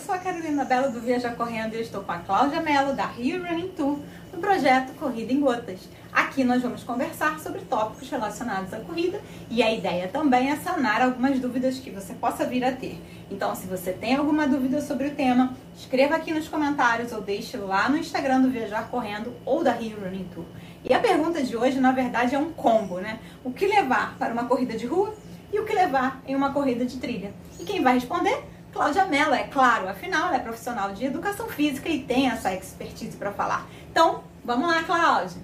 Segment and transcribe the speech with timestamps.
[0.00, 3.04] sou a Carolina Belo do Viaja Correndo e eu estou com a Cláudia Mello da
[3.04, 3.98] Rio Running Tour
[4.32, 5.80] no projeto Corrida em Gotas.
[6.10, 9.20] Aqui nós vamos conversar sobre tópicos relacionados à corrida
[9.50, 12.98] e a ideia também é sanar algumas dúvidas que você possa vir a ter.
[13.30, 17.58] Então, se você tem alguma dúvida sobre o tema, escreva aqui nos comentários ou deixe
[17.58, 20.46] lá no Instagram do Viajar Correndo ou da Rio Running Tour.
[20.82, 23.20] E a pergunta de hoje, na verdade, é um combo, né?
[23.44, 25.14] O que levar para uma corrida de rua
[25.52, 27.34] e o que levar em uma corrida de trilha?
[27.58, 28.42] E quem vai responder?
[28.72, 33.16] Cláudia Mello, é claro, afinal ela é profissional de educação física e tem essa expertise
[33.16, 33.66] para falar.
[33.90, 35.42] Então, vamos lá, Cláudia.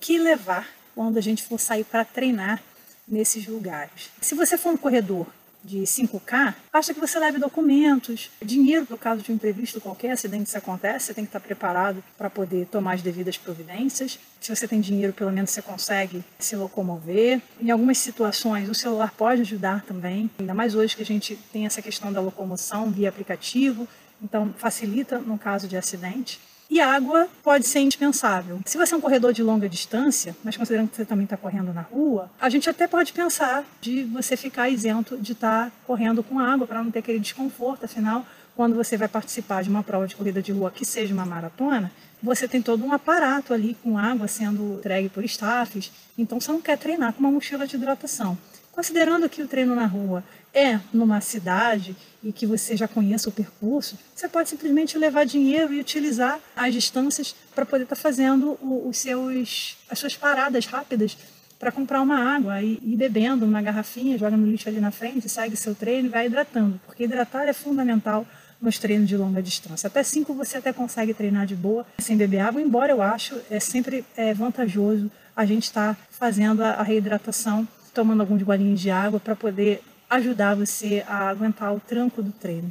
[0.00, 2.60] Que levar quando a gente for sair para treinar
[3.06, 4.10] nesses lugares?
[4.20, 5.26] Se você for um corredor
[5.66, 10.12] de 5K, basta que você leve documentos, dinheiro para o caso de um imprevisto qualquer,
[10.12, 14.18] acidente se acontece, você tem que estar preparado para poder tomar as devidas providências.
[14.40, 17.42] Se você tem dinheiro, pelo menos você consegue se locomover.
[17.60, 21.66] Em algumas situações, o celular pode ajudar também, ainda mais hoje que a gente tem
[21.66, 23.88] essa questão da locomoção via aplicativo,
[24.22, 26.40] então facilita no caso de acidente.
[26.68, 28.60] E água pode ser indispensável.
[28.64, 31.72] Se você é um corredor de longa distância, mas considerando que você também está correndo
[31.72, 36.22] na rua, a gente até pode pensar de você ficar isento de estar tá correndo
[36.22, 37.84] com água para não ter aquele desconforto.
[37.84, 41.26] Afinal, quando você vai participar de uma prova de corrida de rua que seja uma
[41.26, 41.92] maratona,
[42.22, 46.60] você tem todo um aparato ali com água sendo entregue por staffs, então você não
[46.60, 48.36] quer treinar com uma mochila de hidratação.
[48.76, 53.32] Considerando que o treino na rua é numa cidade e que você já conheça o
[53.32, 58.58] percurso, você pode simplesmente levar dinheiro e utilizar as distâncias para poder estar tá fazendo
[58.60, 61.16] os seus, as suas paradas rápidas
[61.58, 65.26] para comprar uma água e ir bebendo uma garrafinha, joga no lixo ali na frente,
[65.26, 68.26] segue seu treino e vai hidratando, porque hidratar é fundamental
[68.60, 69.86] nos treinos de longa distância.
[69.86, 73.58] Até 5 você até consegue treinar de boa sem beber água, embora eu acho é
[73.58, 77.66] sempre é vantajoso a gente estar tá fazendo a, a reidratação
[77.96, 82.70] tomando alguns golinhos de água para poder ajudar você a aguentar o tranco do treino.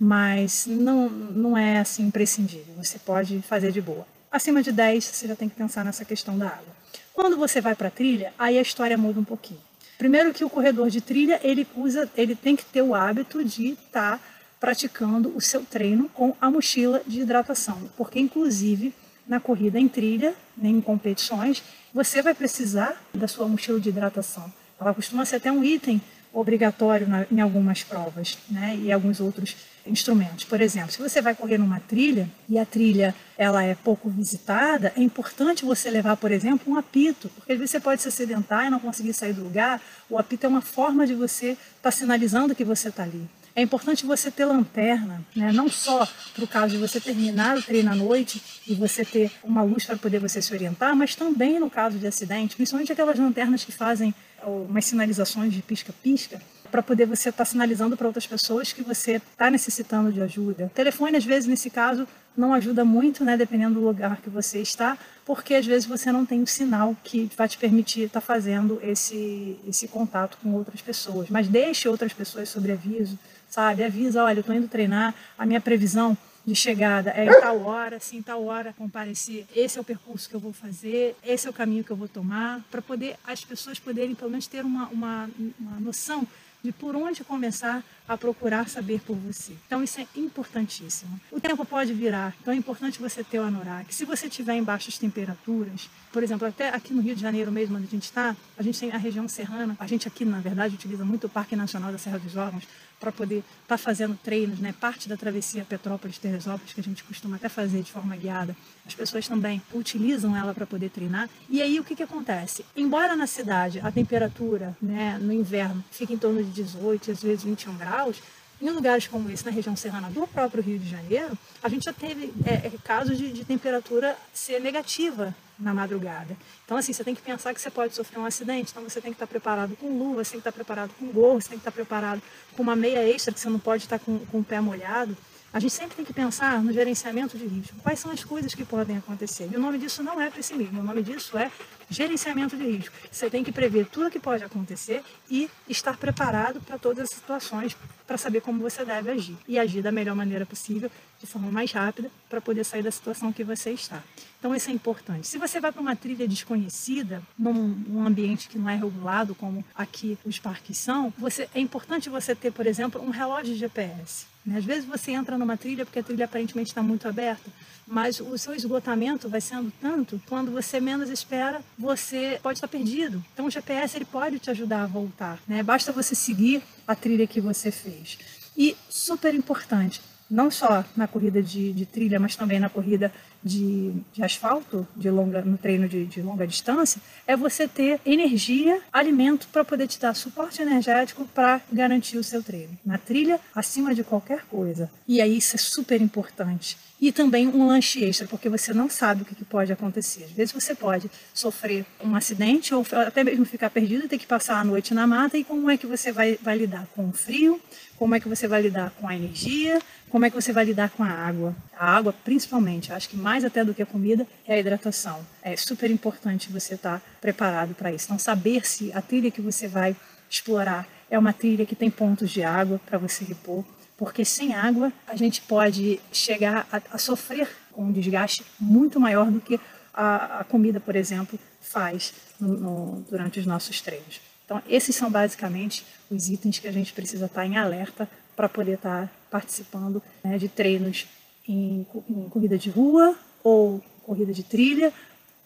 [0.00, 4.06] Mas não, não é assim imprescindível, você pode fazer de boa.
[4.30, 6.74] Acima de 10, você já tem que pensar nessa questão da água.
[7.12, 9.60] Quando você vai para a trilha, aí a história muda um pouquinho.
[9.98, 13.72] Primeiro que o corredor de trilha, ele usa, ele tem que ter o hábito de
[13.72, 14.20] estar tá
[14.58, 18.94] praticando o seu treino com a mochila de hidratação, porque inclusive
[19.28, 21.62] na corrida em trilha, nem em competições,
[21.92, 24.50] você vai precisar da sua mochila de hidratação.
[24.82, 26.00] Ela costuma ser até um item
[26.32, 29.54] obrigatório na, em algumas provas, né, e alguns outros
[29.86, 30.44] instrumentos.
[30.44, 34.92] Por exemplo, se você vai correr numa trilha e a trilha ela é pouco visitada,
[34.96, 38.66] é importante você levar, por exemplo, um apito, porque às vezes você pode se acidentar
[38.66, 39.80] e não conseguir sair do lugar.
[40.08, 43.28] O apito é uma forma de você estar tá sinalizando que você está ali.
[43.54, 45.52] É importante você ter lanterna, né?
[45.52, 49.30] não só para o caso de você terminar o treino à noite e você ter
[49.44, 53.18] uma luz para poder você se orientar, mas também no caso de acidente, principalmente aquelas
[53.18, 54.14] lanternas que fazem
[54.46, 59.16] umas sinalizações de pisca-pisca, para poder você estar tá sinalizando para outras pessoas que você
[59.16, 60.64] está necessitando de ajuda.
[60.64, 64.60] O telefone, às vezes, nesse caso, não ajuda muito, né, dependendo do lugar que você
[64.60, 68.26] está, porque às vezes você não tem um sinal que vai te permitir estar tá
[68.26, 71.28] fazendo esse, esse contato com outras pessoas.
[71.28, 73.18] Mas deixe outras pessoas sobre aviso,
[73.50, 73.84] sabe?
[73.84, 77.96] Avisa, olha, eu estou indo treinar, a minha previsão de chegada é em tal hora,
[77.96, 81.52] assim, tal hora comparecer, esse é o percurso que eu vou fazer, esse é o
[81.52, 85.30] caminho que eu vou tomar, para poder as pessoas poderem pelo menos ter uma, uma,
[85.58, 86.26] uma noção
[86.62, 89.52] de por onde começar a procurar saber por você.
[89.66, 91.20] Então isso é importantíssimo.
[91.30, 93.92] O tempo pode virar, então é importante você ter o anorak.
[93.92, 97.76] Se você estiver em baixas temperaturas, por exemplo, até aqui no Rio de Janeiro mesmo,
[97.76, 100.74] onde a gente está, a gente tem a região serrana, a gente aqui, na verdade,
[100.74, 102.64] utiliza muito o Parque Nacional da Serra dos Órgãos
[103.02, 104.72] para poder estar tá fazendo treinos, né?
[104.80, 109.26] Parte da travessia Petrópolis-Teresópolis, que a gente costuma até fazer de forma guiada, as pessoas
[109.26, 111.28] também utilizam ela para poder treinar.
[111.50, 112.64] E aí o que, que acontece?
[112.76, 117.42] Embora na cidade a temperatura, né, no inverno, fique em torno de 18, às vezes
[117.42, 118.22] 21 graus,
[118.60, 121.92] em lugares como esse, na região serrana do próprio Rio de Janeiro, a gente já
[121.92, 126.36] teve é, é, casos de, de temperatura ser negativa na madrugada.
[126.64, 129.12] Então, assim, você tem que pensar que você pode sofrer um acidente, então você tem
[129.12, 131.62] que estar preparado com luva, você tem que estar preparado com gorro, você tem que
[131.62, 132.20] estar preparado
[132.56, 135.16] com uma meia extra, que você não pode estar com, com o pé molhado.
[135.52, 137.76] A gente sempre tem que pensar no gerenciamento de risco.
[137.82, 139.50] Quais são as coisas que podem acontecer?
[139.52, 141.50] E o nome disso não é pessimismo, o nome disso é
[141.90, 142.94] gerenciamento de risco.
[143.10, 147.10] Você tem que prever tudo o que pode acontecer e estar preparado para todas as
[147.10, 147.76] situações
[148.06, 149.36] para saber como você deve agir.
[149.46, 150.90] E agir da melhor maneira possível,
[151.22, 154.02] de forma mais rápida, para poder sair da situação que você está.
[154.40, 155.28] Então isso é importante.
[155.28, 160.18] Se você vai para uma trilha desconhecida, num, ambiente que não é regulado, como aqui
[160.24, 164.26] os parques são, você, é importante você ter, por exemplo, um relógio de GPS.
[164.44, 164.58] Né?
[164.58, 167.48] Às vezes você entra numa trilha porque a trilha aparentemente está muito aberta,
[167.86, 173.24] mas o seu esgotamento vai sendo tanto, quando você menos espera, você pode estar perdido.
[173.32, 175.62] Então o GPS ele pode te ajudar a voltar, né?
[175.62, 178.18] Basta você seguir a trilha que você fez.
[178.56, 180.02] E super importante,
[180.32, 185.10] não só na corrida de, de trilha, mas também na corrida de, de asfalto, de
[185.10, 189.98] longa, no treino de, de, longa distância, é você ter energia, alimento para poder te
[189.98, 192.78] dar suporte energético para garantir o seu treino.
[192.84, 194.90] Na trilha, acima de qualquer coisa.
[195.06, 196.76] E aí isso é super importante.
[197.00, 200.22] E também um lanche extra, porque você não sabe o que pode acontecer.
[200.22, 204.60] Às vezes você pode sofrer um acidente ou até mesmo ficar perdido, ter que passar
[204.60, 205.36] a noite na mata.
[205.36, 207.60] E como é que você vai, vai lidar com o frio?
[207.96, 209.80] Como é que você vai lidar com a energia?
[210.10, 211.56] Como é que você vai lidar com a água?
[211.78, 215.24] A água, principalmente, acho que mais até do que a comida, é a hidratação.
[215.42, 218.06] É super importante você estar preparado para isso.
[218.06, 219.96] Então, saber se a trilha que você vai
[220.28, 223.64] explorar é uma trilha que tem pontos de água para você repor,
[223.96, 229.30] porque sem água a gente pode chegar a, a sofrer com um desgaste muito maior
[229.30, 229.58] do que
[229.94, 234.20] a, a comida, por exemplo, faz no, no, durante os nossos treinos.
[234.44, 238.74] Então, esses são basicamente os itens que a gente precisa estar em alerta para poder
[238.74, 241.06] estar participando né, de treinos
[241.46, 244.92] em, em corrida de rua ou corrida de trilha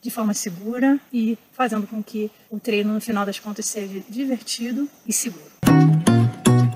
[0.00, 4.88] de forma segura e fazendo com que o treino, no final das contas, seja divertido
[5.06, 5.44] e seguro.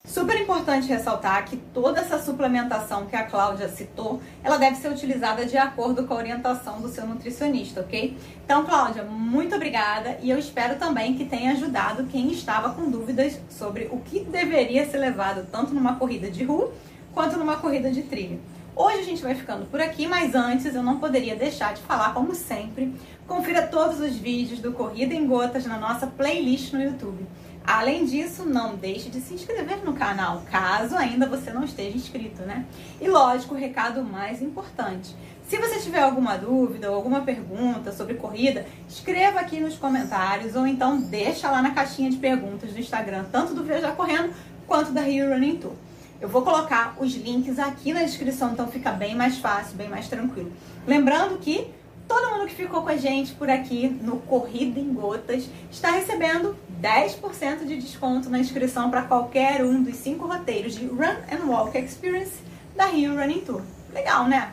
[0.05, 5.47] Super importante ressaltar que toda essa suplementação que a Cláudia citou, ela deve ser utilizada
[5.47, 8.17] de acordo com a orientação do seu nutricionista, ok?
[8.45, 13.39] Então, Cláudia, muito obrigada e eu espero também que tenha ajudado quem estava com dúvidas
[13.49, 16.73] sobre o que deveria ser levado tanto numa corrida de rua
[17.15, 18.41] quanto numa corrida de trilha.
[18.75, 22.15] Hoje a gente vai ficando por aqui, mas antes eu não poderia deixar de falar,
[22.15, 22.95] como sempre,
[23.27, 27.27] confira todos os vídeos do Corrida em Gotas na nossa playlist no YouTube.
[27.67, 32.43] Além disso, não deixe de se inscrever no canal, caso ainda você não esteja inscrito,
[32.43, 32.65] né?
[33.01, 35.15] E lógico, o recado mais importante.
[35.47, 40.67] Se você tiver alguma dúvida ou alguma pergunta sobre corrida, escreva aqui nos comentários ou
[40.67, 44.33] então deixa lá na caixinha de perguntas do Instagram, tanto do Veja Correndo
[44.67, 45.75] quanto da Rio Running Tour.
[46.21, 50.07] Eu vou colocar os links aqui na descrição, então fica bem mais fácil, bem mais
[50.07, 50.53] tranquilo.
[50.87, 51.73] Lembrando que
[52.07, 56.55] todo mundo que ficou com a gente por aqui no Corrida em Gotas está recebendo
[56.83, 61.79] 10% de desconto na inscrição para qualquer um dos cinco roteiros de Run and Walk
[61.79, 62.35] Experience
[62.77, 63.63] da Rio Running Tour.
[63.93, 64.53] Legal, né?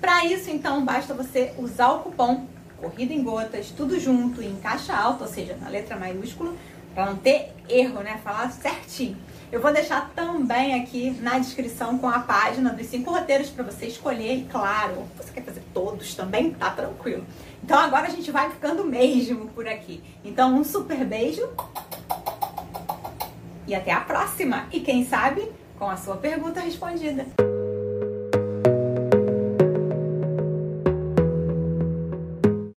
[0.00, 2.46] Para isso, então, basta você usar o cupom
[2.78, 6.54] Corrida em Gotas, tudo junto em caixa alta, ou seja, na letra maiúscula,
[6.94, 8.20] para não ter erro, né?
[8.22, 9.16] Falar certinho.
[9.50, 13.86] Eu vou deixar também aqui na descrição com a página dos cinco roteiros para você
[13.86, 14.38] escolher.
[14.38, 17.24] E claro, você quer fazer todos também, tá tranquilo.
[17.62, 20.02] Então agora a gente vai ficando mesmo por aqui.
[20.24, 21.48] Então um super beijo
[23.66, 24.66] e até a próxima.
[24.72, 27.45] E quem sabe com a sua pergunta respondida.